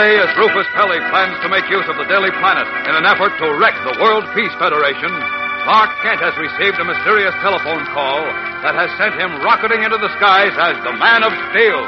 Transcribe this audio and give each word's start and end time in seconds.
Today, 0.00 0.16
as 0.16 0.32
Rufus 0.32 0.64
Pelly 0.72 0.96
plans 1.12 1.36
to 1.44 1.48
make 1.52 1.68
use 1.68 1.84
of 1.84 1.92
the 2.00 2.08
Daily 2.08 2.32
Planet 2.40 2.64
in 2.88 2.96
an 2.96 3.04
effort 3.04 3.36
to 3.36 3.52
wreck 3.60 3.76
the 3.84 4.00
World 4.00 4.24
Peace 4.32 4.56
Federation, 4.56 5.12
Clark 5.68 5.92
Kent 6.00 6.24
has 6.24 6.32
received 6.40 6.80
a 6.80 6.88
mysterious 6.88 7.36
telephone 7.44 7.84
call 7.92 8.24
that 8.64 8.72
has 8.72 8.88
sent 8.96 9.12
him 9.20 9.44
rocketing 9.44 9.84
into 9.84 10.00
the 10.00 10.08
skies 10.16 10.56
as 10.56 10.80
the 10.88 10.96
Man 10.96 11.20
of 11.20 11.36
Steel. 11.52 11.84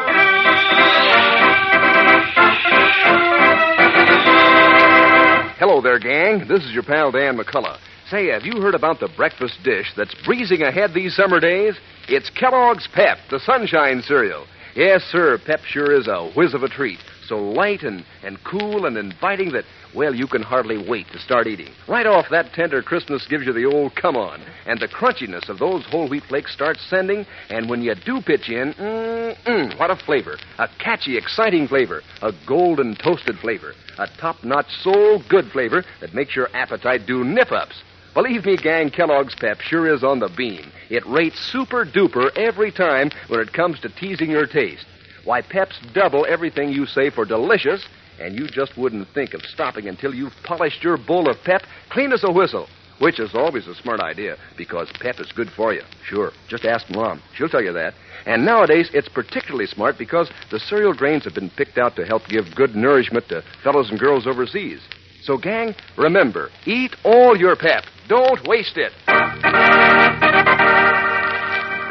Hello 5.56 5.80
there, 5.80 5.98
gang. 5.98 6.44
This 6.46 6.68
is 6.68 6.76
your 6.76 6.84
pal 6.84 7.12
Dan 7.12 7.40
McCullough. 7.40 7.80
Say, 8.10 8.28
have 8.28 8.44
you 8.44 8.60
heard 8.60 8.74
about 8.74 9.00
the 9.00 9.08
breakfast 9.16 9.56
dish 9.64 9.88
that's 9.96 10.14
breezing 10.26 10.60
ahead 10.60 10.92
these 10.92 11.16
summer 11.16 11.40
days? 11.40 11.80
It's 12.08 12.28
Kellogg's 12.28 12.86
Pep, 12.92 13.16
the 13.30 13.40
Sunshine 13.40 14.02
Cereal. 14.04 14.44
Yes, 14.76 15.00
sir, 15.08 15.40
Pep 15.46 15.64
sure 15.64 15.98
is 15.98 16.08
a 16.08 16.30
whiz 16.36 16.52
of 16.52 16.62
a 16.62 16.68
treat. 16.68 16.98
So 17.26 17.38
light 17.38 17.82
and, 17.82 18.04
and 18.22 18.42
cool 18.44 18.86
and 18.86 18.96
inviting 18.96 19.52
that, 19.52 19.64
well, 19.94 20.14
you 20.14 20.26
can 20.26 20.42
hardly 20.42 20.78
wait 20.88 21.06
to 21.12 21.18
start 21.18 21.46
eating. 21.46 21.72
Right 21.88 22.06
off 22.06 22.26
that 22.30 22.52
tender 22.52 22.82
crispness 22.82 23.26
gives 23.28 23.46
you 23.46 23.52
the 23.52 23.64
old 23.64 23.94
come 23.94 24.16
on. 24.16 24.40
And 24.66 24.80
the 24.80 24.88
crunchiness 24.88 25.48
of 25.48 25.58
those 25.58 25.84
whole 25.86 26.08
wheat 26.08 26.24
flakes 26.24 26.52
starts 26.52 26.84
sending. 26.88 27.26
And 27.48 27.68
when 27.68 27.82
you 27.82 27.94
do 27.94 28.20
pitch 28.20 28.48
in, 28.48 28.74
mm-mm, 28.74 29.78
what 29.78 29.90
a 29.90 29.96
flavor. 29.96 30.36
A 30.58 30.68
catchy, 30.78 31.16
exciting 31.16 31.68
flavor. 31.68 32.02
A 32.22 32.32
golden 32.46 32.96
toasted 32.96 33.38
flavor. 33.38 33.74
A 33.98 34.06
top 34.18 34.42
notch, 34.42 34.70
soul 34.82 35.22
good 35.28 35.46
flavor 35.52 35.84
that 36.00 36.14
makes 36.14 36.34
your 36.34 36.48
appetite 36.54 37.06
do 37.06 37.24
nip 37.24 37.52
ups. 37.52 37.82
Believe 38.14 38.44
me, 38.44 38.58
gang, 38.58 38.90
Kellogg's 38.90 39.34
Pep 39.34 39.60
sure 39.62 39.92
is 39.92 40.04
on 40.04 40.18
the 40.18 40.28
beam. 40.36 40.70
It 40.90 41.06
rates 41.06 41.38
super 41.50 41.86
duper 41.86 42.30
every 42.36 42.70
time 42.70 43.10
when 43.28 43.40
it 43.40 43.54
comes 43.54 43.80
to 43.80 43.88
teasing 43.88 44.30
your 44.30 44.46
taste. 44.46 44.84
Why, 45.24 45.40
Pep's 45.42 45.78
double 45.94 46.26
everything 46.28 46.70
you 46.70 46.86
say 46.86 47.10
for 47.10 47.24
delicious, 47.24 47.84
and 48.20 48.34
you 48.34 48.46
just 48.46 48.76
wouldn't 48.76 49.08
think 49.14 49.34
of 49.34 49.42
stopping 49.42 49.88
until 49.88 50.14
you've 50.14 50.32
polished 50.42 50.82
your 50.82 50.96
bowl 50.96 51.30
of 51.30 51.36
Pep 51.44 51.62
clean 51.90 52.12
as 52.12 52.24
a 52.24 52.32
whistle. 52.32 52.68
Which 52.98 53.18
is 53.18 53.34
always 53.34 53.66
a 53.66 53.74
smart 53.74 54.00
idea, 54.00 54.36
because 54.56 54.88
Pep 55.00 55.18
is 55.18 55.32
good 55.32 55.50
for 55.56 55.72
you. 55.74 55.82
Sure. 56.06 56.30
Just 56.48 56.64
ask 56.64 56.88
Mom. 56.90 57.20
She'll 57.34 57.48
tell 57.48 57.62
you 57.62 57.72
that. 57.72 57.94
And 58.26 58.44
nowadays, 58.44 58.90
it's 58.94 59.08
particularly 59.08 59.66
smart 59.66 59.98
because 59.98 60.30
the 60.52 60.60
cereal 60.60 60.94
grains 60.94 61.24
have 61.24 61.34
been 61.34 61.50
picked 61.50 61.78
out 61.78 61.96
to 61.96 62.04
help 62.04 62.28
give 62.28 62.54
good 62.54 62.76
nourishment 62.76 63.28
to 63.30 63.42
fellows 63.64 63.90
and 63.90 63.98
girls 63.98 64.28
overseas. 64.28 64.80
So, 65.22 65.36
gang, 65.36 65.74
remember, 65.96 66.50
eat 66.64 66.94
all 67.04 67.36
your 67.36 67.56
Pep. 67.56 67.84
Don't 68.08 68.46
waste 68.46 68.76
it. 68.76 68.92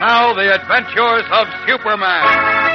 Now, 0.01 0.33
the 0.33 0.53
adventures 0.53 1.25
of 1.31 1.47
Superman. 1.67 2.70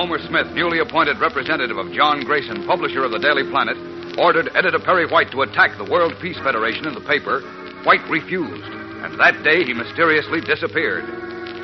Homer 0.00 0.16
Smith, 0.32 0.48
newly 0.56 0.78
appointed 0.80 1.20
representative 1.20 1.76
of 1.76 1.92
John 1.92 2.24
Grayson, 2.24 2.64
publisher 2.64 3.04
of 3.04 3.12
the 3.12 3.20
Daily 3.20 3.44
Planet, 3.44 3.76
ordered 4.16 4.48
editor 4.56 4.80
Perry 4.80 5.04
White 5.04 5.28
to 5.36 5.44
attack 5.44 5.76
the 5.76 5.84
World 5.84 6.16
Peace 6.24 6.40
Federation 6.40 6.88
in 6.88 6.96
the 6.96 7.04
paper, 7.04 7.44
White 7.84 8.00
refused, 8.08 8.64
and 9.04 9.20
that 9.20 9.44
day 9.44 9.60
he 9.60 9.76
mysteriously 9.76 10.40
disappeared. 10.40 11.04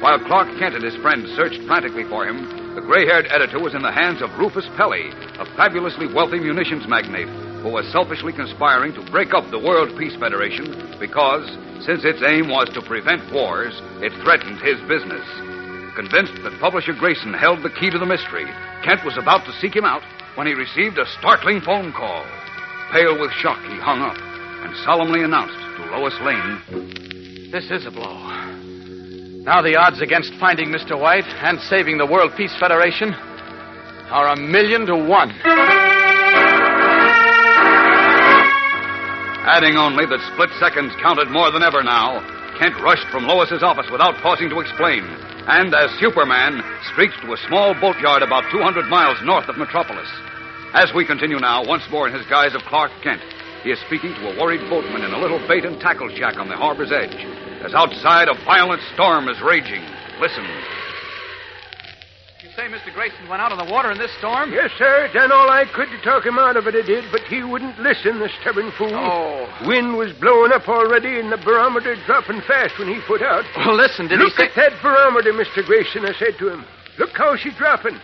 While 0.04 0.20
Clark 0.28 0.52
Kent 0.60 0.76
and 0.76 0.84
his 0.84 1.00
friends 1.00 1.32
searched 1.32 1.64
frantically 1.64 2.04
for 2.12 2.28
him, 2.28 2.76
the 2.76 2.84
gray 2.84 3.08
haired 3.08 3.24
editor 3.32 3.56
was 3.56 3.72
in 3.72 3.80
the 3.80 3.88
hands 3.88 4.20
of 4.20 4.28
Rufus 4.36 4.68
Pelly, 4.76 5.08
a 5.40 5.48
fabulously 5.56 6.04
wealthy 6.04 6.36
munitions 6.36 6.84
magnate 6.84 7.32
who 7.64 7.72
was 7.72 7.88
selfishly 7.88 8.36
conspiring 8.36 8.92
to 9.00 9.10
break 9.10 9.32
up 9.32 9.48
the 9.48 9.64
World 9.64 9.96
Peace 9.96 10.14
Federation 10.20 10.76
because, 11.00 11.48
since 11.88 12.04
its 12.04 12.20
aim 12.20 12.52
was 12.52 12.68
to 12.76 12.84
prevent 12.84 13.24
wars, 13.32 13.80
it 14.04 14.12
threatened 14.20 14.60
his 14.60 14.76
business. 14.84 15.24
Convinced 15.96 16.36
that 16.44 16.60
publisher 16.60 16.92
Grayson 16.92 17.32
held 17.32 17.62
the 17.62 17.70
key 17.70 17.88
to 17.88 17.98
the 17.98 18.04
mystery, 18.04 18.44
Kent 18.84 19.02
was 19.02 19.16
about 19.16 19.46
to 19.46 19.52
seek 19.64 19.74
him 19.74 19.86
out 19.86 20.02
when 20.36 20.46
he 20.46 20.52
received 20.52 20.98
a 20.98 21.08
startling 21.18 21.62
phone 21.62 21.90
call. 21.90 22.22
Pale 22.92 23.18
with 23.18 23.32
shock, 23.32 23.58
he 23.64 23.80
hung 23.80 24.02
up 24.04 24.18
and 24.20 24.76
solemnly 24.84 25.24
announced 25.24 25.56
to 25.56 25.88
Lois 25.96 26.12
Lane 26.20 27.50
This 27.50 27.70
is 27.70 27.86
a 27.86 27.90
blow. 27.90 28.12
Now 29.48 29.62
the 29.62 29.76
odds 29.76 30.02
against 30.02 30.34
finding 30.34 30.68
Mr. 30.68 31.00
White 31.00 31.24
and 31.40 31.58
saving 31.60 31.96
the 31.96 32.04
World 32.04 32.32
Peace 32.36 32.54
Federation 32.60 33.14
are 34.12 34.34
a 34.34 34.36
million 34.36 34.84
to 34.86 34.96
one. 34.96 35.32
Adding 39.48 39.76
only 39.76 40.04
that 40.04 40.20
split 40.34 40.50
seconds 40.60 40.92
counted 41.00 41.30
more 41.30 41.50
than 41.50 41.62
ever 41.62 41.82
now, 41.82 42.20
Kent 42.58 42.76
rushed 42.82 43.06
from 43.08 43.24
Lois's 43.24 43.62
office 43.62 43.88
without 43.90 44.20
pausing 44.20 44.50
to 44.50 44.60
explain, 44.60 45.06
and 45.46 45.72
as 45.74 45.90
Superman 46.00 46.60
streaked 46.92 47.22
to 47.22 47.32
a 47.32 47.42
small 47.46 47.74
boatyard 47.80 48.22
about 48.22 48.50
200 48.50 48.90
miles 48.90 49.18
north 49.22 49.48
of 49.48 49.56
Metropolis. 49.56 50.08
As 50.74 50.92
we 50.94 51.06
continue 51.06 51.38
now, 51.38 51.64
once 51.64 51.86
more 51.90 52.08
in 52.08 52.14
his 52.14 52.26
guise 52.26 52.54
of 52.54 52.62
Clark 52.62 52.90
Kent, 53.02 53.22
he 53.62 53.70
is 53.70 53.78
speaking 53.86 54.12
to 54.14 54.34
a 54.34 54.36
worried 54.42 54.68
boatman 54.68 55.02
in 55.02 55.14
a 55.14 55.18
little 55.18 55.38
bait 55.46 55.64
and 55.64 55.80
tackle 55.80 56.10
shack 56.14 56.36
on 56.36 56.48
the 56.48 56.56
harbor's 56.56 56.90
edge, 56.90 57.14
as 57.64 57.74
outside 57.74 58.28
a 58.28 58.34
violent 58.44 58.82
storm 58.94 59.28
is 59.28 59.40
raging. 59.40 59.82
Listen. 60.20 60.44
Say 62.56 62.72
Mr. 62.72 62.88
Grayson 62.94 63.28
went 63.28 63.42
out 63.42 63.52
on 63.52 63.60
the 63.60 63.70
water 63.70 63.92
in 63.92 63.98
this 63.98 64.08
storm? 64.16 64.50
Yes, 64.50 64.72
sir. 64.78 65.10
Done 65.12 65.30
all 65.30 65.50
I 65.50 65.68
could 65.76 65.92
to 65.92 66.00
talk 66.00 66.24
him 66.24 66.38
out 66.38 66.56
of 66.56 66.66
it, 66.66 66.74
I 66.74 66.80
did, 66.80 67.04
but 67.12 67.20
he 67.28 67.44
wouldn't 67.44 67.78
listen, 67.78 68.18
the 68.18 68.32
stubborn 68.40 68.72
fool. 68.80 68.96
Oh. 68.96 69.44
Wind 69.68 69.92
was 69.92 70.16
blowing 70.24 70.52
up 70.56 70.66
already, 70.66 71.20
and 71.20 71.30
the 71.30 71.36
barometer 71.36 72.00
dropping 72.08 72.40
fast 72.48 72.78
when 72.78 72.88
he 72.88 72.96
put 73.06 73.20
out. 73.20 73.44
Well, 73.60 73.76
listen, 73.76 74.08
did 74.08 74.20
Look 74.20 74.32
he 74.40 74.48
say... 74.48 74.48
at 74.48 74.56
that 74.56 74.72
barometer, 74.80 75.36
Mr. 75.36 75.60
Grayson, 75.68 76.08
I 76.08 76.16
said 76.16 76.40
to 76.40 76.48
him. 76.48 76.64
Look 76.98 77.12
how 77.12 77.36
she's 77.36 77.52
dropping. 77.60 78.00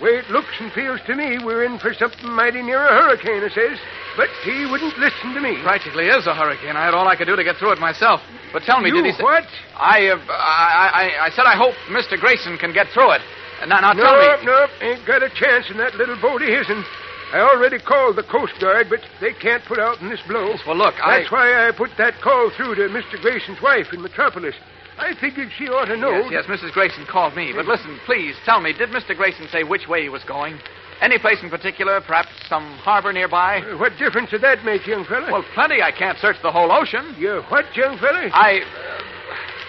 Way 0.00 0.22
it 0.22 0.30
looks 0.30 0.54
and 0.60 0.70
feels 0.70 1.00
to 1.10 1.16
me, 1.16 1.42
we're 1.42 1.64
in 1.64 1.80
for 1.80 1.92
something 1.92 2.30
mighty 2.30 2.62
near 2.62 2.78
a 2.78 2.94
hurricane, 3.02 3.42
I 3.42 3.50
says. 3.50 3.74
But 4.14 4.28
he 4.46 4.70
wouldn't 4.70 4.94
listen 5.02 5.34
to 5.34 5.40
me. 5.40 5.58
Practically 5.66 6.06
is 6.06 6.28
a 6.28 6.34
hurricane. 6.34 6.76
I 6.76 6.84
had 6.84 6.94
all 6.94 7.08
I 7.08 7.16
could 7.16 7.26
do 7.26 7.34
to 7.34 7.42
get 7.42 7.56
through 7.56 7.72
it 7.72 7.80
myself. 7.80 8.20
But 8.52 8.62
tell 8.62 8.78
me, 8.78 8.90
You 8.90 9.02
did 9.02 9.06
he 9.06 9.12
say... 9.18 9.24
what? 9.24 9.42
I, 9.74 10.14
uh, 10.14 10.20
I, 10.30 11.10
I, 11.18 11.26
I 11.26 11.30
said 11.30 11.42
I 11.42 11.56
hope 11.56 11.74
Mr. 11.90 12.20
Grayson 12.20 12.56
can 12.56 12.72
get 12.72 12.86
through 12.94 13.10
it. 13.18 13.22
Now, 13.66 13.80
now 13.80 13.92
tell 13.92 14.04
Nope, 14.16 14.40
me. 14.40 14.46
nope. 14.46 14.70
Ain't 14.82 15.06
got 15.06 15.22
a 15.22 15.30
chance 15.30 15.70
in 15.70 15.76
that 15.78 15.94
little 15.96 16.16
boat 16.20 16.42
of 16.42 16.48
his'n. 16.48 16.84
I 17.32 17.40
already 17.40 17.78
called 17.78 18.16
the 18.16 18.22
Coast 18.22 18.52
Guard, 18.60 18.86
but 18.88 19.00
they 19.20 19.32
can't 19.32 19.64
put 19.64 19.78
out 19.80 20.00
in 20.00 20.08
this 20.08 20.20
blow. 20.28 20.54
Well, 20.66 20.76
look, 20.76 20.94
I. 21.02 21.20
That's 21.20 21.32
why 21.32 21.66
I 21.68 21.72
put 21.72 21.90
that 21.98 22.20
call 22.22 22.50
through 22.56 22.76
to 22.76 22.82
Mr. 22.92 23.20
Grayson's 23.20 23.60
wife 23.60 23.92
in 23.92 24.00
Metropolis. 24.02 24.54
I 24.98 25.14
figured 25.20 25.50
she 25.58 25.68
ought 25.68 25.86
to 25.86 25.96
know. 25.96 26.28
Yes, 26.30 26.46
yes, 26.48 26.60
Mrs. 26.62 26.72
Grayson 26.72 27.04
called 27.06 27.34
me. 27.36 27.52
But 27.54 27.66
listen, 27.66 27.98
please, 28.06 28.34
tell 28.44 28.60
me, 28.60 28.72
did 28.72 28.90
Mr. 28.90 29.14
Grayson 29.16 29.48
say 29.52 29.62
which 29.64 29.88
way 29.88 30.02
he 30.02 30.08
was 30.08 30.24
going? 30.24 30.58
Any 31.02 31.18
place 31.18 31.36
in 31.42 31.50
particular? 31.50 32.00
Perhaps 32.00 32.30
some 32.48 32.64
harbor 32.78 33.12
nearby? 33.12 33.60
Uh, 33.60 33.76
What 33.76 33.92
difference 33.98 34.30
did 34.30 34.40
that 34.40 34.64
make, 34.64 34.86
young 34.86 35.04
fella? 35.04 35.30
Well, 35.30 35.44
plenty. 35.52 35.82
I 35.82 35.90
can't 35.92 36.16
search 36.18 36.36
the 36.42 36.50
whole 36.50 36.72
ocean. 36.72 37.14
you 37.18 37.42
what, 37.50 37.66
young 37.76 37.98
fella? 37.98 38.30
I. 38.32 38.62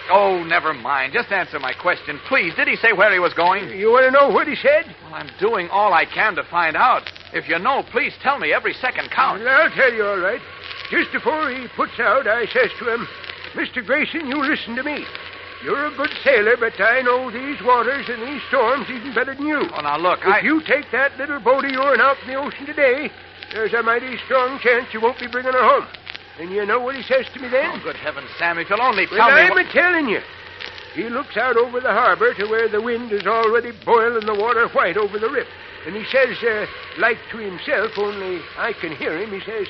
Oh, 0.10 0.44
never 0.44 0.74
mind. 0.74 1.14
Just 1.14 1.32
answer 1.32 1.60
my 1.60 1.74
question, 1.74 2.20
please. 2.28 2.54
Did 2.56 2.68
he 2.68 2.76
say 2.78 2.94
where 2.94 3.12
he 3.12 3.20
was 3.20 3.34
going? 3.34 3.70
You 3.70 3.92
want 3.92 4.06
to 4.06 4.12
know 4.12 4.30
what 4.30 4.48
he 4.48 4.56
said? 4.56 4.86
Well, 5.04 5.16
I'm 5.16 5.30
doing 5.40 5.68
all 5.70 5.94
I 5.94 6.06
can 6.06 6.36
to 6.36 6.44
find 6.46 6.76
out. 6.78 7.04
If 7.34 7.48
you 7.50 7.60
know, 7.60 7.84
please 7.92 8.14
tell 8.22 8.40
me. 8.40 8.54
Every 8.54 8.74
second 8.74 9.12
counts. 9.12 9.44
Well, 9.44 9.62
I'll 9.64 9.72
tell 9.76 9.94
you 9.94 10.06
all 10.06 10.20
right. 10.20 10.40
Just 10.90 11.12
before 11.12 11.50
he 11.50 11.68
puts 11.76 12.00
out, 12.00 12.28
I 12.28 12.46
says 12.48 12.72
to 12.80 12.94
him, 12.94 13.08
Mr. 13.54 13.86
Grayson, 13.86 14.28
you 14.28 14.42
listen 14.44 14.76
to 14.76 14.84
me. 14.84 15.06
You're 15.64 15.88
a 15.88 15.96
good 15.98 16.12
sailor, 16.24 16.56
but 16.58 16.80
I 16.80 17.02
know 17.02 17.32
these 17.32 17.58
waters 17.66 18.06
and 18.08 18.22
these 18.22 18.42
storms 18.48 18.86
even 18.90 19.14
better 19.14 19.34
than 19.36 19.46
you. 19.48 19.68
Oh, 19.76 19.82
now 19.82 19.98
look, 19.98 20.20
If 20.22 20.28
I. 20.28 20.40
you 20.42 20.62
take 20.62 20.86
that 20.92 21.18
little 21.18 21.40
boat 21.40 21.66
of 21.66 21.72
yours 21.72 21.98
out 22.00 22.16
in 22.22 22.28
the 22.30 22.36
ocean 22.36 22.66
today, 22.68 23.10
there's 23.52 23.74
a 23.74 23.82
mighty 23.82 24.18
strong 24.26 24.60
chance 24.60 24.94
you 24.94 25.02
won't 25.02 25.20
be 25.20 25.28
bringing 25.28 25.52
her 25.54 25.64
home. 25.64 25.88
And 26.40 26.52
you 26.52 26.66
know 26.66 26.80
what 26.80 26.96
he 26.96 27.02
says 27.04 27.26
to 27.34 27.40
me 27.40 27.48
then? 27.50 27.72
Oh, 27.74 27.80
good 27.84 27.96
heavens, 27.96 28.30
Sam, 28.38 28.58
if 28.60 28.70
you'll 28.70 28.82
only 28.82 29.08
Well, 29.12 29.28
tell 29.28 29.36
me. 29.36 29.42
I'm 29.42 29.50
what- 29.50 29.70
telling 29.72 30.08
you. 30.10 30.22
He 30.94 31.10
looks 31.10 31.38
out 31.38 31.58
over 31.58 31.80
the 31.80 31.92
harbor 31.92 32.34
to 32.34 32.46
where 32.48 32.68
the 32.68 32.82
wind 32.82 33.12
is 33.12 33.28
already 33.28 33.72
boiling 33.86 34.26
the 34.26 34.34
water 34.34 34.68
white 34.70 34.98
over 34.98 35.20
the 35.20 35.30
rip. 35.30 35.48
And 35.86 35.96
he 35.96 36.04
says, 36.06 36.42
uh, 36.44 36.66
like 36.98 37.18
to 37.32 37.38
himself, 37.38 37.92
only 37.98 38.42
I 38.58 38.74
can 38.74 38.96
hear 38.96 39.18
him, 39.18 39.32
he 39.32 39.40
says, 39.42 39.68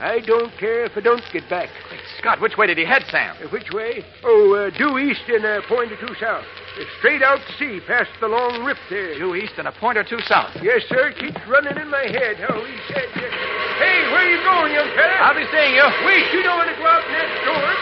I 0.00 0.24
don't 0.24 0.48
care 0.56 0.88
if 0.88 0.96
I 0.96 1.00
don't 1.04 1.20
get 1.30 1.44
back. 1.52 1.68
Great 1.92 2.00
Scott, 2.16 2.40
which 2.40 2.56
way 2.56 2.66
did 2.66 2.80
he 2.80 2.88
head, 2.88 3.04
Sam? 3.12 3.36
Uh, 3.36 3.52
which 3.52 3.68
way? 3.68 4.00
Oh, 4.24 4.56
uh, 4.56 4.72
due 4.72 4.96
east 4.96 5.28
and 5.28 5.44
a 5.44 5.60
point 5.68 5.92
or 5.92 6.00
two 6.00 6.16
south. 6.16 6.40
Uh, 6.40 6.88
straight 6.98 7.20
out 7.20 7.36
to 7.36 7.52
sea, 7.60 7.84
past 7.84 8.08
the 8.16 8.28
long 8.28 8.64
rip 8.64 8.80
there. 8.88 9.12
Due 9.20 9.36
east 9.36 9.60
and 9.60 9.68
a 9.68 9.72
point 9.76 10.00
or 10.00 10.04
two 10.04 10.20
south. 10.24 10.56
Yes, 10.64 10.88
sir. 10.88 11.12
Keeps 11.20 11.44
running 11.44 11.76
in 11.76 11.92
my 11.92 12.08
head 12.08 12.40
how 12.40 12.56
he 12.64 12.76
said, 12.88 13.12
uh, 13.12 13.28
Hey, 13.76 14.08
where 14.08 14.24
you 14.24 14.40
going, 14.40 14.72
young 14.72 14.88
fella? 14.96 15.20
I'll 15.20 15.36
be 15.36 15.44
seeing 15.52 15.76
you. 15.76 15.84
Wait, 16.08 16.32
you 16.32 16.48
don't 16.48 16.56
want 16.56 16.72
to 16.72 16.76
go 16.80 16.88
out 16.88 17.04
in 17.04 17.12
that 17.12 17.30
storm. 17.44 17.76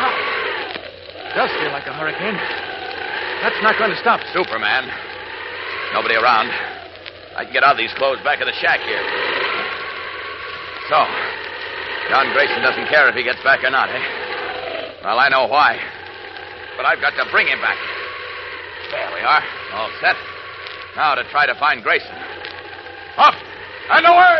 Wow. 0.00 0.12
Does 1.36 1.52
feel 1.60 1.68
like 1.68 1.84
a 1.84 1.92
hurricane. 1.92 2.40
That's 3.44 3.60
not 3.60 3.76
going 3.76 3.92
to 3.92 4.00
stop. 4.00 4.24
Superman. 4.32 4.88
Nobody 5.92 6.16
around. 6.16 6.48
I 7.36 7.44
can 7.44 7.52
get 7.52 7.62
out 7.62 7.76
of 7.76 7.78
these 7.78 7.92
clothes 8.00 8.24
back 8.24 8.40
at 8.40 8.48
the 8.48 8.56
shack 8.56 8.80
here. 8.80 9.04
So, 10.88 11.02
John 12.08 12.30
Grayson 12.32 12.62
doesn't 12.62 12.86
care 12.86 13.08
if 13.08 13.16
he 13.16 13.24
gets 13.24 13.42
back 13.42 13.64
or 13.64 13.70
not, 13.70 13.90
eh? 13.90 13.98
Well, 15.02 15.18
I 15.18 15.28
know 15.28 15.46
why. 15.46 15.80
But 16.76 16.86
I've 16.86 17.00
got 17.00 17.10
to 17.18 17.28
bring 17.32 17.48
him 17.48 17.58
back. 17.60 17.78
There 18.92 19.10
we 19.14 19.20
are. 19.20 19.42
All 19.74 19.90
set. 20.00 20.14
Now 20.94 21.16
to 21.16 21.24
try 21.30 21.46
to 21.46 21.54
find 21.56 21.82
Grayson. 21.82 22.14
Up 23.18 23.34
and 23.90 24.06
away! 24.06 24.38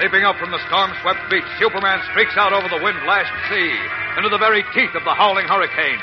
Leaping 0.00 0.24
up 0.24 0.36
from 0.36 0.52
the 0.52 0.60
storm-swept 0.68 1.20
beach, 1.30 1.44
Superman 1.58 2.00
streaks 2.12 2.36
out 2.36 2.52
over 2.52 2.68
the 2.68 2.82
wind-lashed 2.82 3.32
sea 3.50 3.76
into 4.16 4.30
the 4.30 4.38
very 4.38 4.64
teeth 4.72 4.94
of 4.94 5.04
the 5.04 5.12
howling 5.12 5.46
hurricane. 5.48 6.00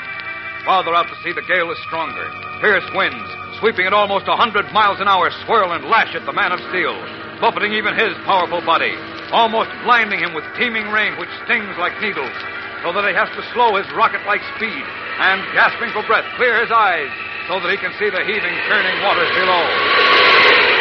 Farther 0.64 0.96
out 0.96 1.12
to 1.12 1.16
sea, 1.20 1.36
the 1.36 1.44
gale 1.44 1.68
is 1.68 1.78
stronger. 1.84 2.32
Fierce 2.64 2.88
winds, 2.96 3.28
sweeping 3.60 3.84
at 3.84 3.92
almost 3.92 4.24
a 4.32 4.36
hundred 4.36 4.64
miles 4.72 4.96
an 4.96 5.08
hour, 5.08 5.28
swirl 5.44 5.76
and 5.76 5.84
lash 5.92 6.16
at 6.16 6.24
the 6.24 6.32
man 6.32 6.56
of 6.56 6.60
steel, 6.72 6.96
buffeting 7.36 7.76
even 7.76 7.92
his 7.92 8.16
powerful 8.24 8.64
body, 8.64 8.96
almost 9.28 9.68
blinding 9.84 10.24
him 10.24 10.32
with 10.32 10.48
teeming 10.56 10.88
rain 10.88 11.20
which 11.20 11.28
stings 11.44 11.76
like 11.76 11.92
needles, 12.00 12.32
so 12.80 12.96
that 12.96 13.04
he 13.04 13.12
has 13.12 13.28
to 13.36 13.44
slow 13.52 13.76
his 13.76 13.84
rocket-like 13.92 14.40
speed 14.56 14.84
and, 15.20 15.44
gasping 15.52 15.92
for 15.92 16.00
breath, 16.08 16.24
clear 16.40 16.56
his 16.56 16.72
eyes 16.72 17.12
so 17.44 17.60
that 17.60 17.68
he 17.68 17.76
can 17.76 17.92
see 18.00 18.08
the 18.08 18.24
heaving, 18.24 18.56
churning 18.64 18.96
waters 19.04 19.28
below. 19.36 20.73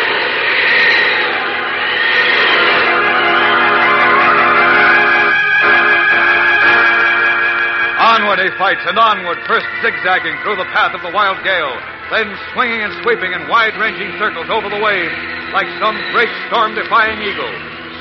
Onward 8.14 8.46
he 8.46 8.54
fights, 8.62 8.86
and 8.86 8.94
onward, 9.02 9.42
first 9.50 9.66
zigzagging 9.82 10.38
through 10.46 10.54
the 10.62 10.70
path 10.70 10.94
of 10.94 11.02
the 11.02 11.10
wild 11.10 11.42
gale, 11.42 11.74
then 12.14 12.30
swinging 12.54 12.86
and 12.86 12.94
sweeping 13.02 13.34
in 13.34 13.50
wide 13.50 13.74
ranging 13.82 14.14
circles 14.22 14.46
over 14.54 14.70
the 14.70 14.78
waves, 14.78 15.18
like 15.50 15.66
some 15.82 15.98
great 16.14 16.30
storm 16.46 16.78
defying 16.78 17.18
eagle. 17.26 17.50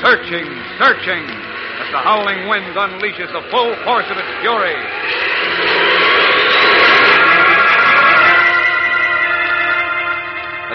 Searching, 0.05 0.45
searching, 0.77 1.25
as 1.81 1.89
the 1.97 2.05
howling 2.05 2.45
wind 2.45 2.77
unleashes 2.77 3.33
the 3.33 3.41
full 3.49 3.73
force 3.89 4.05
of 4.13 4.21
its 4.21 4.29
fury. 4.45 4.77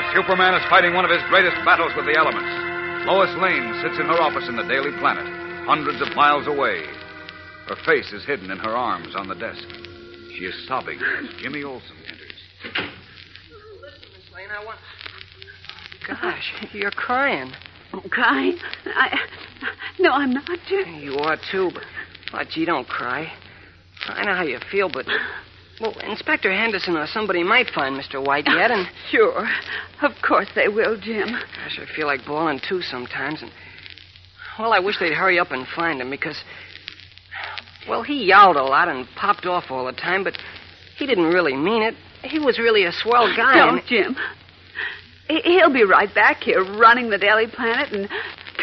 As 0.01 0.05
Superman 0.17 0.57
is 0.57 0.65
fighting 0.65 0.97
one 0.97 1.05
of 1.05 1.13
his 1.13 1.21
greatest 1.29 1.61
battles 1.61 1.93
with 1.93 2.09
the 2.09 2.17
elements, 2.17 2.49
Lois 3.05 3.29
Lane 3.37 3.69
sits 3.85 4.01
in 4.01 4.09
her 4.09 4.17
office 4.17 4.49
in 4.49 4.57
the 4.57 4.65
Daily 4.65 4.97
Planet, 4.97 5.29
hundreds 5.69 6.01
of 6.01 6.09
miles 6.17 6.49
away. 6.49 6.89
Her 7.67 7.75
face 7.85 8.13
is 8.13 8.25
hidden 8.25 8.49
in 8.49 8.57
her 8.59 8.75
arms 8.75 9.13
on 9.15 9.27
the 9.27 9.35
desk. 9.35 9.67
She 10.37 10.45
is 10.45 10.67
sobbing 10.67 10.99
as 10.99 11.41
Jimmy 11.41 11.63
Olsen 11.63 11.97
enters. 12.07 12.77
Listen, 13.81 14.09
Miss 14.13 14.33
Lane, 14.33 14.47
I 14.51 14.63
want. 14.63 14.79
Gosh, 16.07 16.53
you're 16.73 16.91
crying. 16.91 17.51
I'm 17.91 18.07
crying? 18.09 18.57
I. 18.85 19.19
No, 19.99 20.11
I'm 20.11 20.31
not, 20.31 20.59
Jim. 20.69 20.99
You 21.01 21.17
are 21.17 21.37
too, 21.51 21.71
but. 21.73 21.83
Oh, 22.33 22.43
gee, 22.49 22.65
don't 22.65 22.87
cry. 22.87 23.31
I 24.05 24.23
know 24.23 24.35
how 24.35 24.43
you 24.43 24.59
feel, 24.71 24.89
but. 24.89 25.05
Well, 25.81 25.97
Inspector 25.99 26.51
Henderson 26.51 26.95
or 26.95 27.07
somebody 27.07 27.43
might 27.43 27.69
find 27.69 27.99
Mr. 27.99 28.23
White 28.23 28.45
yet, 28.47 28.71
and. 28.71 28.87
Sure. 29.11 29.47
Of 30.01 30.11
course 30.25 30.47
they 30.55 30.67
will, 30.67 30.97
Jim. 30.99 31.29
Gosh, 31.29 31.79
I 31.81 31.95
feel 31.95 32.07
like 32.07 32.25
bawling 32.25 32.61
too 32.67 32.81
sometimes, 32.81 33.41
and. 33.41 33.51
Well, 34.59 34.73
I 34.73 34.79
wish 34.79 34.99
they'd 34.99 35.13
hurry 35.13 35.39
up 35.39 35.51
and 35.51 35.67
find 35.75 35.99
him 35.99 36.09
because. 36.09 36.41
Well, 37.87 38.03
he 38.03 38.25
yelled 38.25 38.55
a 38.55 38.63
lot 38.63 38.87
and 38.89 39.07
popped 39.15 39.45
off 39.45 39.65
all 39.69 39.85
the 39.85 39.91
time, 39.93 40.23
but 40.23 40.37
he 40.97 41.05
didn't 41.05 41.25
really 41.27 41.55
mean 41.55 41.83
it. 41.83 41.95
He 42.23 42.39
was 42.39 42.59
really 42.59 42.85
a 42.85 42.91
swell 42.91 43.33
guy. 43.35 43.55
Don't, 43.55 43.77
and- 43.79 43.87
Jim. 43.87 44.15
He- 45.29 45.41
He'll 45.43 45.73
be 45.73 45.83
right 45.83 46.13
back 46.13 46.37
here 46.43 46.63
running 46.63 47.09
the 47.09 47.17
Daily 47.17 47.47
Planet 47.47 47.91
and 47.91 48.07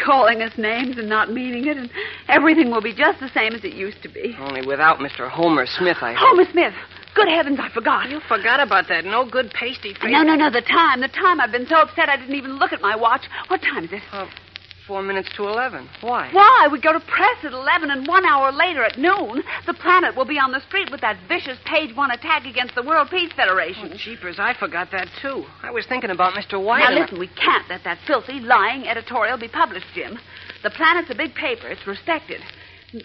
calling 0.03 0.41
us 0.41 0.57
names 0.57 0.97
and 0.97 1.07
not 1.07 1.31
meaning 1.31 1.67
it, 1.67 1.77
and 1.77 1.89
everything 2.27 2.71
will 2.71 2.81
be 2.81 2.93
just 2.93 3.19
the 3.19 3.29
same 3.29 3.53
as 3.53 3.63
it 3.63 3.73
used 3.73 4.01
to 4.03 4.09
be. 4.09 4.35
Only 4.39 4.65
without 4.65 4.97
Mr. 4.99 5.29
Homer 5.29 5.65
Smith, 5.67 5.97
I 6.01 6.13
hope. 6.13 6.27
Homer 6.29 6.45
Smith. 6.51 6.73
Good 7.13 7.29
heavens, 7.29 7.59
I 7.61 7.69
forgot. 7.69 8.09
You 8.09 8.19
forgot 8.27 8.59
about 8.59 8.89
that 8.89 9.05
no 9.05 9.25
good 9.29 9.51
pasty 9.51 9.93
face. 9.93 10.11
No, 10.11 10.21
no, 10.23 10.35
no, 10.35 10.49
the 10.49 10.61
time. 10.61 10.99
The 10.99 11.07
time. 11.07 11.39
I've 11.39 11.51
been 11.51 11.65
so 11.65 11.77
upset 11.77 12.09
I 12.09 12.17
didn't 12.17 12.35
even 12.35 12.57
look 12.57 12.73
at 12.73 12.81
my 12.81 12.95
watch. 12.95 13.21
What 13.47 13.61
time 13.61 13.85
is 13.85 13.93
it? 13.93 14.01
Uh, 14.11 14.25
four 14.87 15.01
minutes 15.01 15.29
to 15.35 15.43
eleven. 15.47 15.89
Why? 16.01 16.29
Why? 16.31 16.67
We 16.71 16.79
go 16.79 16.93
to 16.93 16.99
press 16.99 17.37
at 17.43 17.53
11, 17.53 17.89
and 17.91 18.07
one 18.07 18.25
hour 18.25 18.51
later 18.51 18.83
at 18.83 18.97
noon, 18.97 19.43
the 19.65 19.73
planet 19.73 20.15
will 20.15 20.25
be 20.25 20.37
on 20.39 20.51
the 20.51 20.61
street 20.67 20.89
with 20.91 21.01
that 21.01 21.17
vicious 21.27 21.57
page 21.65 21.95
one 21.95 22.11
attack 22.11 22.45
against 22.45 22.75
the 22.75 22.83
World 22.83 23.09
Peace 23.09 23.31
Federation. 23.35 23.91
Oh, 23.93 23.97
jeepers, 23.97 24.37
I 24.39 24.53
forgot 24.53 24.91
that, 24.91 25.07
too. 25.21 25.45
I 25.63 25.71
was 25.71 25.85
thinking 25.87 26.09
about 26.11 26.33
Mr. 26.33 26.61
White. 26.63 26.79
now, 26.79 26.87
and 26.89 26.99
I- 26.99 27.01
listen, 27.03 27.19
we 27.19 27.27
can't 27.27 27.67
let 27.69 27.83
that 27.83 27.99
filthy, 28.05 28.39
lying 28.39 28.87
editorial 28.87 29.37
be 29.37 29.47
published, 29.47 29.87
Jim. 29.93 30.19
The 30.63 30.69
Planet's 30.69 31.09
a 31.09 31.15
big 31.15 31.33
paper. 31.35 31.67
It's 31.67 31.85
respected. 31.87 32.41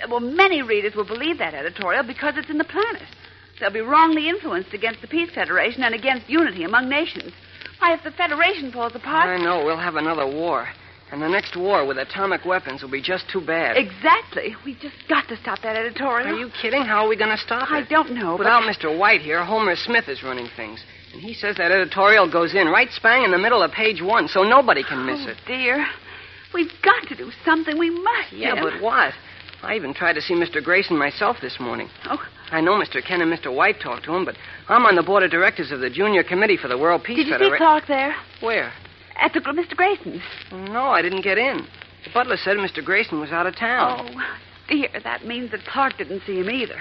Well, 0.09 0.21
many 0.21 0.63
readers 0.63 0.95
will 0.95 1.07
believe 1.07 1.39
that 1.39 1.55
editorial 1.55 2.03
because 2.05 2.35
it's 2.37 2.51
in 2.51 2.59
the 2.59 2.65
Planet. 2.65 3.03
They'll 3.59 3.71
be 3.71 3.81
wrongly 3.81 4.29
influenced 4.29 4.73
against 4.73 5.01
the 5.03 5.09
Peace 5.09 5.31
Federation 5.35 5.83
and 5.83 5.95
against 5.95 6.29
unity 6.31 6.65
among 6.65 6.89
nations. 6.89 7.33
Why, 7.79 7.95
if 7.95 8.03
the 8.05 8.11
Federation 8.13 8.73
falls 8.73 8.95
apart. 8.95 9.29
I 9.29 9.43
know. 9.43 9.65
We'll 9.65 9.77
have 9.79 9.97
another 9.97 10.27
war. 10.27 10.69
And 11.13 11.21
the 11.21 11.29
next 11.29 11.57
war 11.57 11.85
with 11.85 11.99
atomic 11.99 12.45
weapons 12.45 12.83
will 12.83 12.91
be 12.91 13.03
just 13.03 13.29
too 13.29 13.41
bad. 13.41 13.77
Exactly. 13.77 14.55
We've 14.65 14.79
just 14.79 14.95
got 15.09 15.27
to 15.29 15.37
stop 15.37 15.61
that 15.63 15.77
editorial. 15.77 16.35
Are 16.35 16.39
you 16.39 16.51
kidding? 16.63 16.83
How 16.83 17.05
are 17.05 17.09
we 17.09 17.17
going 17.17 17.37
to 17.37 17.43
stop 17.43 17.69
it? 17.69 17.75
I 17.75 17.83
don't 17.83 18.13
know. 18.13 18.37
but- 18.37 18.41
Without 18.41 18.63
Mr. 18.63 18.97
White 18.97 19.21
here, 19.21 19.45
Homer 19.45 19.75
Smith 19.75 20.09
is 20.09 20.23
running 20.23 20.49
things. 20.57 20.85
And 21.13 21.21
he 21.21 21.35
says 21.35 21.57
that 21.57 21.73
editorial 21.73 22.31
goes 22.31 22.55
in 22.55 22.69
right 22.69 22.89
spang 22.93 23.25
in 23.25 23.33
the 23.33 23.39
middle 23.39 23.63
of 23.63 23.73
page 23.73 24.01
one, 24.01 24.29
so 24.29 24.45
nobody 24.45 24.85
can 24.85 25.05
miss 25.05 25.25
oh, 25.27 25.31
it. 25.31 25.37
dear. 25.47 25.85
We've 26.55 26.71
got 26.83 27.09
to 27.09 27.17
do 27.17 27.33
something. 27.45 27.77
We 27.77 27.91
must. 27.91 28.33
Yeah, 28.33 28.55
Jim. 28.55 28.65
but 28.65 28.81
what? 28.81 29.13
I 29.63 29.75
even 29.75 29.93
tried 29.93 30.15
to 30.15 30.23
see 30.23 30.35
Mr. 30.35 30.63
Grayson 30.63 30.97
myself 30.97 31.39
this 31.43 31.59
morning. 31.59 31.89
Oh, 32.07 32.23
I 32.51 32.61
know 32.61 32.73
Mr. 32.73 33.05
Kent 33.05 33.23
and 33.23 33.33
Mr. 33.33 33.55
White 33.55 33.81
talked 33.81 34.05
to 34.05 34.15
him, 34.15 34.25
but 34.25 34.37
I'm 34.69 34.87
on 34.87 34.95
the 34.95 35.03
board 35.03 35.23
of 35.23 35.31
directors 35.31 35.71
of 35.73 35.81
the 35.81 35.91
Junior 35.91 36.23
Committee 36.23 36.57
for 36.57 36.69
the 36.69 36.79
World 36.79 37.03
Peace 37.05 37.17
did 37.17 37.27
you 37.27 37.33
see 37.35 37.39
Federation. 37.39 37.57
Clark 37.59 37.87
there? 37.87 38.15
Where? 38.41 38.73
At 39.21 39.35
the 39.35 39.41
Mr. 39.41 39.77
Grayson's. 39.77 40.23
No, 40.51 40.87
I 40.87 41.03
didn't 41.03 41.23
get 41.23 41.37
in. 41.37 41.67
The 42.05 42.11
butler 42.15 42.39
said 42.39 42.57
Mr. 42.57 42.83
Grayson 42.83 43.21
was 43.21 43.31
out 43.31 43.47
of 43.47 43.55
town. 43.55 44.11
Oh, 44.17 44.21
dear, 44.69 44.89
that 45.05 45.27
means 45.27 45.51
that 45.51 45.65
Clark 45.67 45.99
didn't 45.99 46.23
see 46.27 46.41
him 46.41 46.49
either. 46.49 46.81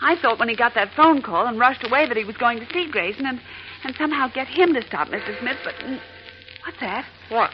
I 0.00 0.16
thought 0.16 0.38
when 0.38 0.48
he 0.48 0.56
got 0.56 0.74
that 0.74 0.92
phone 0.96 1.22
call 1.22 1.46
and 1.46 1.58
rushed 1.58 1.86
away 1.86 2.08
that 2.08 2.16
he 2.16 2.24
was 2.24 2.36
going 2.36 2.60
to 2.60 2.66
see 2.72 2.90
Grayson 2.90 3.26
and, 3.26 3.40
and 3.84 3.94
somehow 3.96 4.28
get 4.28 4.46
him 4.46 4.72
to 4.74 4.82
stop 4.86 5.08
Mr. 5.08 5.38
Smith, 5.40 5.58
but. 5.64 5.74
What's 6.64 6.80
that? 6.80 7.04
What? 7.28 7.50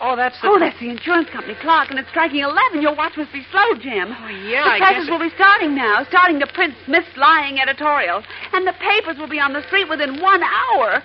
Oh, 0.00 0.16
that's 0.16 0.34
the. 0.42 0.48
Oh, 0.48 0.58
that's 0.58 0.78
the 0.80 0.90
insurance 0.90 1.30
company 1.30 1.54
clock, 1.62 1.90
and 1.90 1.98
it's 1.98 2.08
striking 2.10 2.40
11. 2.40 2.82
Your 2.82 2.94
watch 2.94 3.16
must 3.16 3.32
be 3.32 3.46
slow, 3.52 3.78
Jim. 3.78 4.10
Oh, 4.10 4.28
yeah, 4.28 4.64
The 4.64 4.70
I 4.70 4.78
presses 4.78 5.08
will 5.08 5.20
be 5.22 5.30
starting 5.34 5.76
now, 5.76 6.02
starting 6.08 6.40
to 6.40 6.46
print 6.48 6.74
Smith's 6.86 7.14
lying 7.16 7.60
editorial. 7.60 8.22
And 8.52 8.66
the 8.66 8.74
papers 8.82 9.16
will 9.18 9.30
be 9.30 9.38
on 9.38 9.52
the 9.52 9.62
street 9.66 9.88
within 9.88 10.20
one 10.20 10.42
hour. 10.42 11.02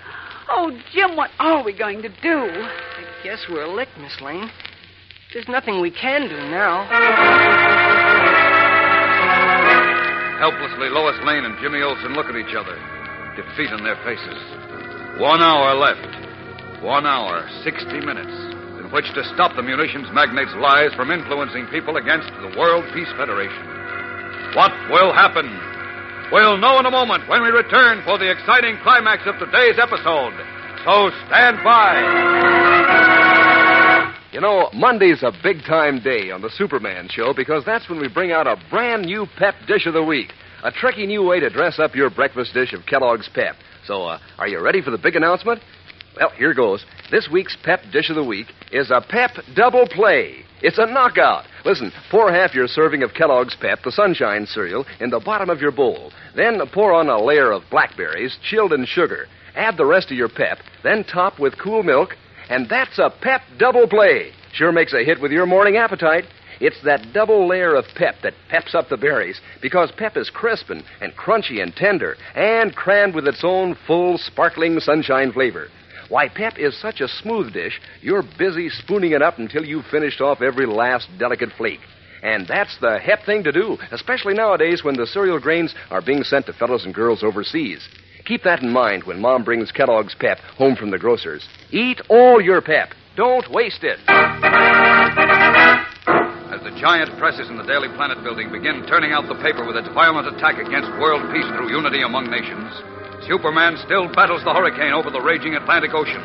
Oh, 0.50 0.72
Jim, 0.92 1.16
what 1.16 1.30
are 1.38 1.62
we 1.62 1.76
going 1.76 2.02
to 2.02 2.08
do? 2.08 2.38
I 2.40 3.04
guess 3.22 3.44
we're 3.50 3.66
licked, 3.66 3.98
Miss 4.00 4.20
Lane. 4.20 4.50
There's 5.32 5.48
nothing 5.48 5.80
we 5.82 5.90
can 5.90 6.28
do 6.28 6.36
now. 6.36 6.88
Helplessly, 10.40 10.88
Lois 10.88 11.18
Lane 11.24 11.44
and 11.44 11.58
Jimmy 11.60 11.82
Olsen 11.82 12.14
look 12.14 12.26
at 12.26 12.36
each 12.36 12.56
other, 12.56 12.78
defeat 13.36 13.68
in 13.76 13.84
their 13.84 13.98
faces. 14.06 14.40
One 15.20 15.42
hour 15.42 15.74
left. 15.74 16.14
One 16.82 17.04
hour, 17.04 17.44
60 17.64 18.00
minutes, 18.06 18.32
in 18.78 18.88
which 18.94 19.12
to 19.18 19.24
stop 19.34 19.56
the 19.56 19.62
munitions 19.62 20.06
magnates' 20.14 20.54
lies 20.56 20.94
from 20.94 21.10
influencing 21.10 21.66
people 21.74 21.96
against 21.98 22.30
the 22.40 22.56
World 22.56 22.86
Peace 22.94 23.10
Federation. 23.18 23.66
What 24.54 24.70
will 24.88 25.12
happen? 25.12 25.50
We'll 26.30 26.58
know 26.58 26.78
in 26.78 26.84
a 26.84 26.90
moment 26.90 27.26
when 27.26 27.40
we 27.40 27.48
return 27.48 28.02
for 28.04 28.18
the 28.18 28.30
exciting 28.30 28.76
climax 28.82 29.22
of 29.24 29.38
today's 29.38 29.78
episode. 29.80 30.34
So 30.84 31.08
stand 31.26 31.64
by. 31.64 32.04
You 34.32 34.42
know, 34.42 34.68
Monday's 34.74 35.22
a 35.22 35.32
big 35.42 35.62
time 35.64 36.00
day 36.00 36.30
on 36.30 36.42
the 36.42 36.50
Superman 36.50 37.08
show 37.08 37.32
because 37.32 37.64
that's 37.64 37.88
when 37.88 37.98
we 37.98 38.08
bring 38.08 38.30
out 38.30 38.46
a 38.46 38.56
brand 38.68 39.06
new 39.06 39.26
Pep 39.38 39.54
Dish 39.66 39.86
of 39.86 39.94
the 39.94 40.04
Week. 40.04 40.34
A 40.64 40.70
tricky 40.70 41.06
new 41.06 41.22
way 41.22 41.40
to 41.40 41.48
dress 41.48 41.78
up 41.78 41.94
your 41.94 42.10
breakfast 42.10 42.52
dish 42.52 42.74
of 42.74 42.84
Kellogg's 42.84 43.30
Pep. 43.32 43.56
So, 43.86 44.02
uh, 44.02 44.18
are 44.36 44.48
you 44.48 44.60
ready 44.60 44.82
for 44.82 44.90
the 44.90 44.98
big 44.98 45.16
announcement? 45.16 45.62
Well, 46.18 46.30
here 46.30 46.52
goes. 46.52 46.84
This 47.12 47.28
week's 47.30 47.56
Pep 47.62 47.80
Dish 47.92 48.10
of 48.10 48.16
the 48.16 48.24
Week 48.24 48.48
is 48.72 48.90
a 48.90 49.00
Pep 49.00 49.30
Double 49.54 49.86
Play. 49.86 50.38
It's 50.62 50.78
a 50.78 50.86
knockout. 50.86 51.44
Listen, 51.64 51.92
pour 52.10 52.32
half 52.32 52.56
your 52.56 52.66
serving 52.66 53.04
of 53.04 53.14
Kellogg's 53.14 53.54
Pep, 53.54 53.78
the 53.84 53.92
Sunshine 53.92 54.44
cereal, 54.44 54.84
in 54.98 55.10
the 55.10 55.20
bottom 55.20 55.48
of 55.48 55.60
your 55.60 55.70
bowl. 55.70 56.10
Then 56.34 56.60
pour 56.74 56.92
on 56.92 57.08
a 57.08 57.22
layer 57.22 57.52
of 57.52 57.62
blackberries, 57.70 58.36
chilled 58.42 58.72
in 58.72 58.84
sugar. 58.84 59.28
Add 59.54 59.76
the 59.76 59.86
rest 59.86 60.10
of 60.10 60.16
your 60.16 60.28
Pep, 60.28 60.58
then 60.82 61.04
top 61.04 61.38
with 61.38 61.56
cool 61.56 61.84
milk, 61.84 62.16
and 62.50 62.68
that's 62.68 62.98
a 62.98 63.14
Pep 63.22 63.42
Double 63.56 63.86
Play. 63.86 64.32
Sure 64.52 64.72
makes 64.72 64.94
a 64.94 65.04
hit 65.04 65.20
with 65.20 65.30
your 65.30 65.46
morning 65.46 65.76
appetite. 65.76 66.24
It's 66.60 66.82
that 66.82 67.12
double 67.12 67.46
layer 67.46 67.76
of 67.76 67.84
pep 67.94 68.16
that 68.24 68.34
peps 68.48 68.74
up 68.74 68.88
the 68.88 68.96
berries 68.96 69.40
because 69.62 69.92
pep 69.96 70.16
is 70.16 70.28
crisp 70.28 70.70
and, 70.70 70.82
and 71.00 71.12
crunchy 71.16 71.62
and 71.62 71.72
tender 71.76 72.16
and 72.34 72.74
crammed 72.74 73.14
with 73.14 73.28
its 73.28 73.44
own 73.44 73.76
full, 73.86 74.18
sparkling 74.18 74.80
sunshine 74.80 75.30
flavor. 75.30 75.68
Why, 76.08 76.28
pep 76.28 76.58
is 76.58 76.80
such 76.80 77.00
a 77.00 77.08
smooth 77.08 77.52
dish, 77.52 77.80
you're 78.00 78.24
busy 78.38 78.70
spooning 78.70 79.12
it 79.12 79.22
up 79.22 79.38
until 79.38 79.64
you've 79.64 79.84
finished 79.86 80.20
off 80.20 80.40
every 80.40 80.66
last 80.66 81.08
delicate 81.18 81.50
flake. 81.56 81.80
And 82.22 82.46
that's 82.48 82.76
the 82.80 82.98
hep 82.98 83.24
thing 83.24 83.44
to 83.44 83.52
do, 83.52 83.76
especially 83.92 84.34
nowadays 84.34 84.82
when 84.82 84.96
the 84.96 85.06
cereal 85.06 85.38
grains 85.38 85.74
are 85.90 86.02
being 86.02 86.24
sent 86.24 86.46
to 86.46 86.52
fellows 86.52 86.84
and 86.84 86.94
girls 86.94 87.22
overseas. 87.22 87.86
Keep 88.24 88.42
that 88.42 88.62
in 88.62 88.70
mind 88.70 89.04
when 89.04 89.20
Mom 89.20 89.44
brings 89.44 89.70
Kellogg's 89.70 90.14
Pep 90.14 90.38
home 90.56 90.76
from 90.76 90.90
the 90.90 90.98
grocers. 90.98 91.48
Eat 91.70 92.00
all 92.08 92.40
your 92.40 92.60
pep. 92.60 92.90
Don't 93.16 93.50
waste 93.50 93.84
it. 93.84 93.98
As 96.48 96.60
the 96.64 96.76
giant 96.80 97.16
presses 97.18 97.48
in 97.48 97.56
the 97.56 97.64
Daily 97.64 97.88
Planet 97.96 98.22
building 98.22 98.50
begin 98.50 98.84
turning 98.88 99.12
out 99.12 99.28
the 99.28 99.40
paper 99.40 99.66
with 99.66 99.76
its 99.76 99.88
violent 99.94 100.28
attack 100.28 100.58
against 100.58 100.90
world 100.98 101.22
peace 101.32 101.46
through 101.56 101.70
unity 101.70 102.02
among 102.02 102.30
nations, 102.30 102.72
Superman 103.28 103.76
still 103.84 104.08
battles 104.16 104.40
the 104.48 104.56
hurricane 104.56 104.96
over 104.96 105.12
the 105.12 105.20
raging 105.20 105.52
Atlantic 105.52 105.92
Ocean, 105.92 106.24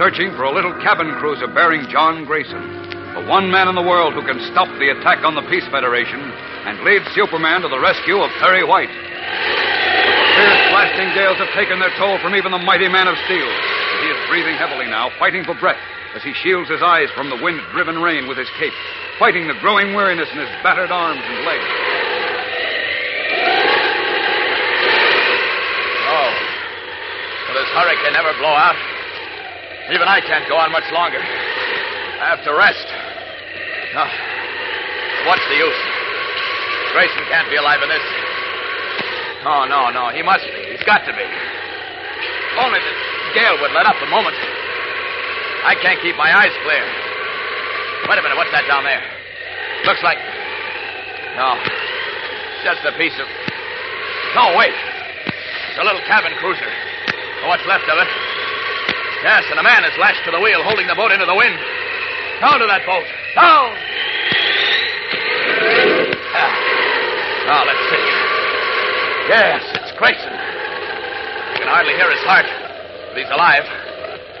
searching 0.00 0.32
for 0.32 0.48
a 0.48 0.54
little 0.56 0.72
cabin 0.80 1.12
cruiser 1.20 1.44
bearing 1.44 1.84
John 1.92 2.24
Grayson, 2.24 2.64
the 3.12 3.28
one 3.28 3.52
man 3.52 3.68
in 3.68 3.76
the 3.76 3.84
world 3.84 4.16
who 4.16 4.24
can 4.24 4.40
stop 4.48 4.64
the 4.80 4.88
attack 4.88 5.28
on 5.28 5.36
the 5.36 5.44
Peace 5.52 5.68
Federation 5.68 6.16
and 6.64 6.80
lead 6.88 7.04
Superman 7.12 7.60
to 7.60 7.68
the 7.68 7.76
rescue 7.76 8.24
of 8.24 8.32
Perry 8.40 8.64
White. 8.64 8.88
The 8.88 10.28
Fierce 10.40 10.64
blasting 10.72 11.12
gales 11.12 11.36
have 11.36 11.52
taken 11.52 11.84
their 11.84 11.92
toll 12.00 12.16
from 12.24 12.32
even 12.32 12.48
the 12.48 12.64
mighty 12.64 12.88
man 12.88 13.12
of 13.12 13.20
steel. 13.28 13.50
He 14.00 14.08
is 14.08 14.18
breathing 14.32 14.56
heavily 14.56 14.88
now, 14.88 15.12
fighting 15.20 15.44
for 15.44 15.52
breath 15.60 15.80
as 16.16 16.24
he 16.24 16.32
shields 16.32 16.72
his 16.72 16.80
eyes 16.80 17.12
from 17.12 17.28
the 17.28 17.36
wind 17.44 17.60
driven 17.76 18.00
rain 18.00 18.24
with 18.24 18.40
his 18.40 18.48
cape, 18.56 18.72
fighting 19.20 19.44
the 19.44 19.58
growing 19.60 19.92
weariness 19.92 20.32
in 20.32 20.40
his 20.40 20.48
battered 20.64 20.88
arms 20.88 21.20
and 21.20 21.44
legs. 21.44 21.68
Oh. 26.08 26.32
Will 27.48 27.56
this 27.60 27.67
hurricane 27.78 28.18
ever 28.18 28.34
blow 28.42 28.50
out? 28.50 28.74
Even 29.94 30.10
I 30.10 30.20
can't 30.20 30.44
go 30.50 30.58
on 30.58 30.74
much 30.74 30.90
longer. 30.90 31.22
I 31.22 32.34
have 32.34 32.42
to 32.44 32.52
rest. 32.52 32.86
No. 33.94 34.04
What's 35.30 35.46
the 35.46 35.56
use? 35.56 35.80
Grayson 36.92 37.22
can't 37.30 37.48
be 37.48 37.56
alive 37.56 37.80
in 37.80 37.88
this. 37.88 38.06
Oh, 39.46 39.64
no, 39.70 39.88
no. 39.94 40.10
He 40.10 40.22
must 40.26 40.44
be. 40.44 40.74
He's 40.74 40.82
got 40.82 41.06
to 41.06 41.12
be. 41.14 41.26
Only 42.58 42.82
the 42.82 42.94
gale 43.38 43.56
would 43.62 43.72
let 43.72 43.86
up 43.86 43.96
a 44.02 44.10
moment. 44.10 44.36
I 45.64 45.78
can't 45.78 46.00
keep 46.02 46.16
my 46.16 46.34
eyes 46.34 46.52
clear. 46.66 46.84
Wait 48.10 48.18
a 48.18 48.22
minute. 48.22 48.36
What's 48.36 48.52
that 48.52 48.66
down 48.66 48.84
there? 48.84 49.02
Looks 49.86 50.02
like. 50.02 50.18
No. 51.38 51.54
Just 52.66 52.82
a 52.82 52.92
piece 52.98 53.14
of. 53.22 53.28
No, 54.34 54.58
wait. 54.58 54.74
It's 54.74 55.78
a 55.80 55.84
little 55.84 56.02
cabin 56.04 56.32
cruiser. 56.42 56.87
Or 57.42 57.48
what's 57.48 57.66
left 57.66 57.86
of 57.86 57.98
it. 57.98 58.10
Yes, 59.22 59.44
and 59.50 59.58
a 59.58 59.66
man 59.66 59.82
is 59.82 59.94
lashed 59.98 60.22
to 60.26 60.30
the 60.30 60.38
wheel, 60.38 60.62
holding 60.62 60.86
the 60.86 60.94
boat 60.94 61.10
into 61.10 61.26
the 61.26 61.34
wind. 61.34 61.58
Down 62.40 62.62
to 62.62 62.66
that 62.70 62.86
boat. 62.86 63.06
Down! 63.34 63.74
Ah. 66.38 66.54
Now, 67.50 67.62
let's 67.66 67.84
see. 67.90 68.06
Yes, 69.26 69.62
it's 69.74 69.92
Grayson. 69.98 70.30
You 70.30 71.58
can 71.60 71.70
hardly 71.70 71.98
hear 71.98 72.06
his 72.14 72.22
heart, 72.22 72.46
but 73.10 73.18
he's 73.18 73.30
alive. 73.34 73.66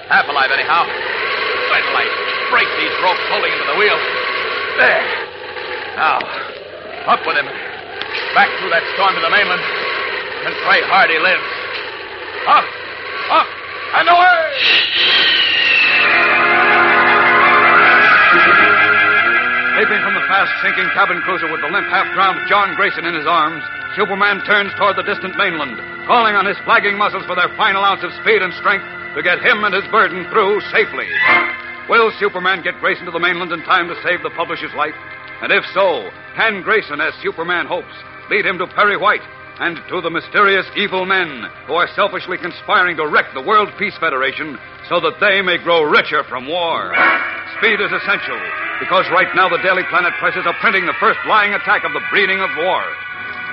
Half 0.06 0.30
alive, 0.30 0.54
anyhow. 0.54 0.86
Wait 0.86 1.82
till 1.84 1.98
I 1.98 2.06
break 2.54 2.70
these 2.78 2.94
ropes 3.02 3.20
holding 3.28 3.50
him 3.50 3.60
to 3.60 3.68
the 3.74 3.78
wheel. 3.82 3.98
There. 4.78 5.04
Now, 5.98 6.22
up 7.10 7.26
with 7.26 7.34
him. 7.34 7.50
Back 8.32 8.48
through 8.62 8.70
that 8.70 8.86
storm 8.94 9.18
to 9.18 9.20
the 9.20 9.32
mainland. 9.34 9.60
And 10.46 10.54
pray 10.62 10.80
hard 10.86 11.10
he 11.10 11.18
lives. 11.18 11.44
Up, 12.46 12.64
and 13.94 14.08
away! 14.08 14.38
Leaping 19.78 20.02
from 20.02 20.14
the 20.18 20.26
fast 20.26 20.50
sinking 20.60 20.90
cabin 20.90 21.22
cruiser 21.22 21.46
with 21.46 21.62
the 21.62 21.70
limp, 21.70 21.86
half 21.86 22.10
drowned 22.12 22.42
John 22.50 22.74
Grayson 22.74 23.06
in 23.06 23.14
his 23.14 23.26
arms, 23.26 23.62
Superman 23.94 24.42
turns 24.44 24.74
toward 24.74 24.98
the 24.98 25.06
distant 25.06 25.38
mainland, 25.38 25.78
calling 26.04 26.34
on 26.34 26.44
his 26.44 26.58
flagging 26.66 26.98
muscles 26.98 27.24
for 27.24 27.38
their 27.38 27.48
final 27.56 27.84
ounce 27.86 28.02
of 28.02 28.12
speed 28.20 28.42
and 28.42 28.52
strength 28.58 28.84
to 29.14 29.22
get 29.22 29.38
him 29.38 29.64
and 29.64 29.72
his 29.72 29.86
burden 29.94 30.26
through 30.28 30.60
safely. 30.74 31.06
Will 31.88 32.10
Superman 32.18 32.60
get 32.60 32.76
Grayson 32.82 33.06
to 33.06 33.14
the 33.14 33.22
mainland 33.22 33.52
in 33.52 33.62
time 33.62 33.88
to 33.88 33.96
save 34.02 34.20
the 34.22 34.34
publisher's 34.34 34.74
life? 34.74 34.98
And 35.40 35.54
if 35.54 35.64
so, 35.72 36.10
can 36.34 36.60
Grayson, 36.60 37.00
as 37.00 37.14
Superman 37.22 37.64
hopes, 37.64 37.94
lead 38.28 38.44
him 38.44 38.58
to 38.58 38.66
Perry 38.66 38.98
White 38.98 39.22
and 39.58 39.76
to 39.90 40.00
the 40.00 40.10
mysterious 40.10 40.66
evil 40.76 41.04
men 41.04 41.46
who 41.66 41.74
are 41.74 41.90
selfishly 41.94 42.38
conspiring 42.38 42.96
to 42.96 43.06
wreck 43.06 43.26
the 43.34 43.42
World 43.42 43.68
Peace 43.78 43.96
Federation 43.98 44.58
so 44.88 45.00
that 45.00 45.18
they 45.18 45.42
may 45.42 45.58
grow 45.58 45.82
richer 45.82 46.22
from 46.30 46.46
war? 46.46 46.94
Speed 47.58 47.82
is 47.82 47.90
essential 47.90 48.38
because 48.78 49.10
right 49.10 49.28
now 49.34 49.50
the 49.50 49.58
Daily 49.62 49.82
Planet 49.90 50.14
presses 50.22 50.46
are 50.46 50.54
printing 50.62 50.86
the 50.86 50.94
first 51.02 51.18
lying 51.26 51.54
attack 51.54 51.82
of 51.82 51.92
the 51.92 52.06
breeding 52.10 52.38
of 52.38 52.50
war. 52.54 52.82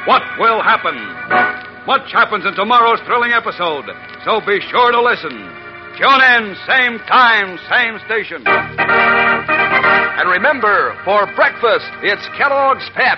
What 0.05 0.21
will 0.38 0.62
happen? 0.62 0.93
Much 1.89 2.12
happens 2.13 2.45
in 2.45 2.53
tomorrow's 2.53 3.01
thrilling 3.05 3.33
episode, 3.33 3.89
so 4.21 4.41
be 4.45 4.62
sure 4.69 4.93
to 4.93 5.01
listen. 5.01 5.33
Tune 5.97 6.21
in, 6.21 6.53
same 6.69 7.00
time, 7.09 7.57
same 7.65 7.97
station. 8.05 8.43
And 8.45 10.29
remember, 10.29 10.93
for 11.05 11.25
breakfast, 11.33 11.89
it's 12.05 12.25
Kellogg's 12.38 12.89
Pep. 12.93 13.17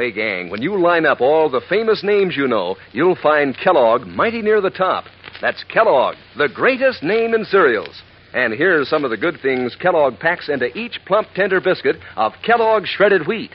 Say, 0.00 0.12
gang, 0.12 0.48
when 0.48 0.62
you 0.62 0.80
line 0.80 1.04
up 1.04 1.20
all 1.20 1.50
the 1.50 1.60
famous 1.68 2.02
names 2.02 2.34
you 2.34 2.48
know, 2.48 2.76
you'll 2.92 3.18
find 3.22 3.54
Kellogg 3.54 4.06
mighty 4.06 4.40
near 4.40 4.62
the 4.62 4.70
top. 4.70 5.04
That's 5.42 5.62
Kellogg, 5.64 6.14
the 6.38 6.48
greatest 6.48 7.02
name 7.02 7.34
in 7.34 7.44
cereals. 7.44 8.00
And 8.32 8.54
here's 8.54 8.88
some 8.88 9.04
of 9.04 9.10
the 9.10 9.18
good 9.18 9.40
things 9.42 9.76
Kellogg 9.78 10.18
packs 10.18 10.48
into 10.48 10.74
each 10.74 10.98
plump, 11.04 11.28
tender 11.34 11.60
biscuit 11.60 11.96
of 12.16 12.32
Kellogg 12.42 12.86
shredded 12.86 13.26
wheat. 13.26 13.50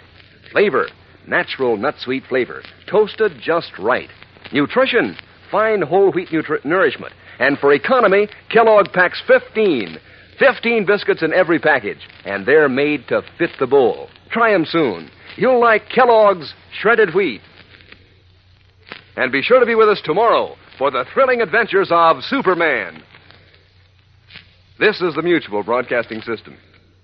Flavor, 0.51 0.87
natural 1.27 1.77
nut 1.77 1.95
sweet 1.97 2.23
flavor, 2.29 2.61
toasted 2.87 3.31
just 3.41 3.71
right. 3.79 4.11
Nutrition, 4.53 5.17
fine 5.49 5.81
whole 5.81 6.11
wheat 6.11 6.29
nutri- 6.29 6.63
nourishment. 6.63 7.15
And 7.39 7.57
for 7.57 7.73
economy, 7.73 8.27
Kellogg 8.51 8.93
packs 8.93 9.19
15. 9.25 9.97
15 10.39 10.85
biscuits 10.85 11.21
in 11.21 11.33
every 11.33 11.59
package, 11.59 12.07
and 12.25 12.45
they're 12.45 12.69
made 12.69 13.07
to 13.07 13.21
fit 13.37 13.51
the 13.59 13.67
bowl. 13.67 14.09
Try 14.29 14.53
'em 14.53 14.65
soon. 14.65 15.09
You'll 15.37 15.59
like 15.59 15.89
Kellogg's 15.89 16.53
shredded 16.71 17.13
wheat. 17.13 17.41
And 19.15 19.31
be 19.31 19.41
sure 19.41 19.59
to 19.59 19.65
be 19.65 19.75
with 19.75 19.89
us 19.89 20.01
tomorrow 20.01 20.57
for 20.77 20.91
the 20.91 21.05
thrilling 21.13 21.41
adventures 21.41 21.89
of 21.91 22.23
Superman. 22.23 23.01
This 24.77 25.01
is 25.01 25.15
the 25.15 25.21
Mutual 25.21 25.63
Broadcasting 25.63 26.21
System. 26.21 26.57